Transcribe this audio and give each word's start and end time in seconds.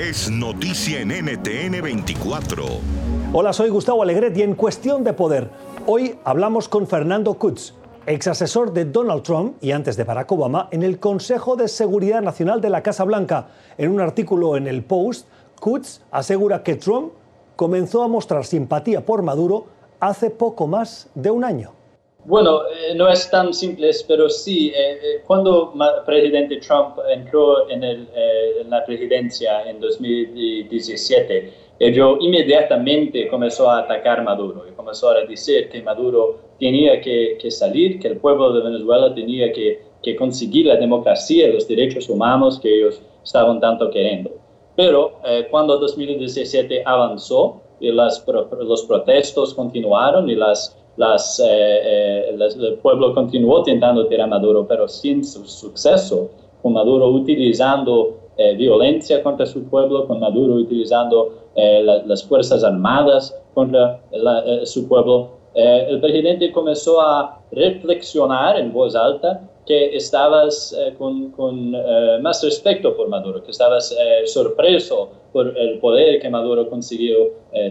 es 0.00 0.30
noticia 0.30 1.00
en 1.00 1.08
NTN 1.08 1.82
24. 1.82 2.64
Hola, 3.34 3.52
soy 3.52 3.68
Gustavo 3.68 4.02
Alegret 4.02 4.34
y 4.34 4.40
en 4.40 4.54
Cuestión 4.54 5.04
de 5.04 5.12
Poder, 5.12 5.50
hoy 5.84 6.18
hablamos 6.24 6.70
con 6.70 6.86
Fernando 6.86 7.34
Kutz, 7.34 7.74
ex 8.06 8.26
asesor 8.26 8.72
de 8.72 8.86
Donald 8.86 9.22
Trump 9.22 9.56
y 9.60 9.72
antes 9.72 9.98
de 9.98 10.04
Barack 10.04 10.32
Obama 10.32 10.68
en 10.70 10.82
el 10.84 10.98
Consejo 10.98 11.54
de 11.54 11.68
Seguridad 11.68 12.22
Nacional 12.22 12.62
de 12.62 12.70
la 12.70 12.82
Casa 12.82 13.04
Blanca. 13.04 13.48
En 13.76 13.90
un 13.90 14.00
artículo 14.00 14.56
en 14.56 14.68
el 14.68 14.82
Post, 14.84 15.28
Kutz 15.60 16.00
asegura 16.10 16.62
que 16.62 16.76
Trump 16.76 17.12
comenzó 17.56 18.02
a 18.02 18.08
mostrar 18.08 18.46
simpatía 18.46 19.04
por 19.04 19.20
Maduro 19.20 19.66
hace 20.00 20.30
poco 20.30 20.66
más 20.66 21.10
de 21.14 21.30
un 21.30 21.44
año. 21.44 21.79
Bueno, 22.24 22.62
eh, 22.66 22.94
no 22.94 23.08
es 23.08 23.30
tan 23.30 23.54
simple, 23.54 23.90
pero 24.06 24.28
sí, 24.28 24.68
eh, 24.68 24.98
eh, 25.02 25.22
cuando 25.26 25.72
el 25.74 26.04
presidente 26.04 26.58
Trump 26.58 26.98
entró 27.10 27.68
en, 27.70 28.08
la 28.68 28.84
presidencia 28.84 29.68
en 29.68 29.80
2017, 29.80 31.52
ello 31.78 32.18
inmediatamente 32.20 33.26
comenzó 33.28 33.70
a 33.70 33.80
atacar 33.80 34.22
Maduro 34.22 34.66
y 34.68 34.72
comenzó 34.72 35.10
a 35.10 35.24
decir 35.24 35.70
que 35.70 35.82
Maduro 35.82 36.38
tenía 36.58 37.00
que, 37.00 37.38
salir, 37.50 37.98
que 37.98 38.08
el 38.08 38.18
pueblo 38.18 38.52
de 38.52 38.64
Venezuela 38.64 39.14
tenía 39.14 39.50
que, 39.50 39.88
conseguir 40.18 40.66
la 40.66 40.76
democracia 40.76 41.48
los 41.48 41.68
derechos 41.68 42.08
humanos 42.08 42.58
que 42.60 42.68
ellos 42.74 43.00
estaban 43.24 43.60
tanto 43.60 43.90
queriendo. 43.90 44.30
Pero 44.76 45.18
cuando 45.50 45.78
2017 45.78 46.82
avanzó 46.84 47.60
y 47.80 47.90
las, 47.90 48.24
los 48.26 48.84
protestos 48.84 49.54
continuaron 49.54 50.28
y 50.28 50.34
las 50.34 50.79
las, 50.96 51.40
eh, 51.40 51.44
eh, 51.48 52.36
el 52.38 52.74
pueblo 52.74 53.14
continuó 53.14 53.62
tentando 53.62 54.06
tirar 54.06 54.26
a 54.26 54.30
Maduro, 54.30 54.66
pero 54.66 54.88
sin 54.88 55.24
su 55.24 55.44
suceso, 55.46 56.30
con 56.62 56.74
Maduro 56.74 57.08
utilizando 57.08 58.18
eh, 58.36 58.54
violencia 58.54 59.22
contra 59.22 59.46
su 59.46 59.64
pueblo, 59.64 60.06
con 60.06 60.20
Maduro 60.20 60.54
utilizando 60.54 61.36
las 61.56 62.24
Fuerzas 62.24 62.62
Armadas 62.62 63.36
contra 63.54 64.00
su 64.64 64.88
pueblo. 64.88 65.30
el 65.52 66.00
presidente 66.00 66.52
comenzó 66.52 67.00
a 67.00 67.40
reflexionar 67.50 68.58
en 68.58 68.72
voz 68.72 68.94
alta 68.94 69.42
que 69.66 69.96
estabas 69.96 70.74
con, 70.96 71.32
con 71.32 71.72
más 72.22 72.42
respeto 72.44 72.96
por 72.96 73.08
Maduro, 73.08 73.42
que 73.42 73.50
estabas 73.50 73.94
sorpreso 74.26 75.10
por 75.32 75.58
el 75.58 75.80
poder 75.80 76.20
que 76.20 76.30
Maduro 76.30 76.70
consiguió 76.70 77.16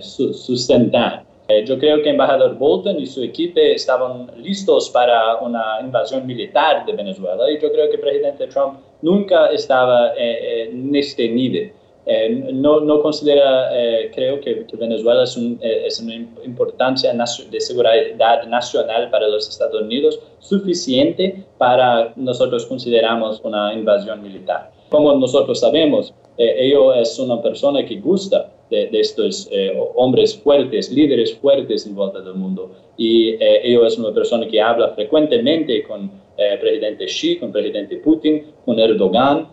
sustentar. 0.00 1.27
Eh, 1.50 1.64
yo 1.64 1.78
creo 1.78 2.02
que 2.02 2.10
embajador 2.10 2.58
Bolton 2.58 3.00
y 3.00 3.06
su 3.06 3.22
equipo 3.22 3.58
estaban 3.58 4.30
listos 4.36 4.90
para 4.90 5.36
una 5.36 5.80
invasión 5.80 6.26
militar 6.26 6.84
de 6.84 6.92
Venezuela 6.92 7.50
y 7.50 7.58
yo 7.58 7.72
creo 7.72 7.88
que 7.88 7.96
el 7.96 8.02
presidente 8.02 8.46
Trump 8.48 8.80
nunca 9.00 9.46
estaba 9.46 10.12
eh, 10.14 10.68
en 10.70 10.94
este 10.94 11.26
nivel. 11.26 11.72
Eh, 12.10 12.50
no, 12.52 13.02
considera, 13.02 13.68
creo 14.14 14.40
que, 14.40 14.66
Venezuela 14.72 15.24
es, 15.24 15.38
es, 15.60 16.00
una 16.00 16.14
importancia 16.44 17.12
de 17.12 17.60
seguridad 17.60 18.46
nacional 18.48 19.10
para 19.10 19.28
los 19.28 19.48
Estados 19.48 19.82
Unidos 19.82 20.18
suficiente 20.38 21.44
para 21.58 22.12
nosotros 22.16 22.64
consideramos 22.66 23.40
una 23.44 23.74
invasión 23.74 24.22
militar. 24.22 24.70
Como 24.88 25.14
nosotros 25.14 25.60
sabemos, 25.60 26.14
ello 26.38 26.94
es 26.94 27.18
una 27.18 27.42
persona 27.42 27.84
que 27.84 28.00
gusta 28.00 28.50
de, 28.70 29.00
estos 29.00 29.48
eh, 29.50 29.76
hombres 29.94 30.36
fuertes, 30.36 30.90
líderes 30.90 31.34
fuertes 31.34 31.86
en 31.86 31.94
volta 31.94 32.20
del 32.20 32.34
mundo. 32.34 32.70
Y 32.96 33.30
eh, 33.30 33.60
ellos 33.64 33.92
es 33.92 33.98
una 33.98 34.12
persona 34.12 34.46
que 34.46 34.60
habla 34.60 34.90
frecuentemente 34.90 35.82
con 35.84 36.10
el 36.36 36.54
eh, 36.54 36.58
presidente 36.58 37.06
Xi, 37.06 37.38
con 37.38 37.48
el 37.48 37.52
presidente 37.52 37.96
Putin, 37.96 38.44
con 38.64 38.78
Erdogan, 38.78 39.48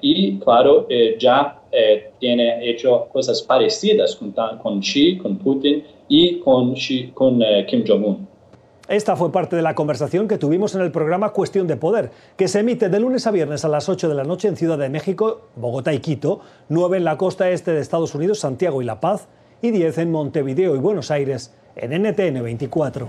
y 0.00 0.38
claro, 0.38 0.86
ya 1.18 1.60
tiene 2.18 2.70
hecho 2.70 3.08
cosas 3.12 3.42
parecidas 3.42 4.16
con, 4.16 4.32
con 4.62 4.80
Xi, 4.80 5.18
con 5.18 5.36
Putin 5.38 5.84
y 6.08 6.40
con, 6.40 6.74
con 7.14 7.42
Kim 7.66 7.84
Jong-un. 7.86 8.32
Esta 8.88 9.16
fue 9.16 9.30
parte 9.30 9.56
de 9.56 9.62
la 9.62 9.74
conversación 9.74 10.26
que 10.26 10.38
tuvimos 10.38 10.74
en 10.74 10.80
el 10.80 10.90
programa 10.90 11.30
Cuestión 11.30 11.66
de 11.66 11.76
Poder, 11.76 12.10
que 12.36 12.48
se 12.48 12.60
emite 12.60 12.88
de 12.88 13.00
lunes 13.00 13.26
a 13.26 13.30
viernes 13.30 13.64
a 13.64 13.68
las 13.68 13.88
8 13.88 14.08
de 14.08 14.14
la 14.14 14.24
noche 14.24 14.48
en 14.48 14.56
Ciudad 14.56 14.76
de 14.76 14.90
México, 14.90 15.48
Bogotá 15.56 15.94
y 15.94 16.00
Quito, 16.00 16.40
9 16.68 16.98
en 16.98 17.04
la 17.04 17.16
costa 17.16 17.48
este 17.48 17.72
de 17.72 17.80
Estados 17.80 18.14
Unidos, 18.14 18.40
Santiago 18.40 18.82
y 18.82 18.84
La 18.84 19.00
Paz, 19.00 19.28
y 19.62 19.70
10 19.70 19.98
en 19.98 20.10
Montevideo 20.10 20.74
y 20.74 20.78
Buenos 20.78 21.10
Aires, 21.10 21.54
en 21.76 22.02
NTN 22.02 22.42
24. 22.42 23.08